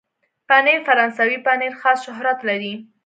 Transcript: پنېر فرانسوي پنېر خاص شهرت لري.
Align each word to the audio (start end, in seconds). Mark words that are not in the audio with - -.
پنېر 0.47 0.79
فرانسوي 0.87 1.37
پنېر 1.45 1.73
خاص 1.81 1.99
شهرت 2.05 2.39
لري. 2.49 2.73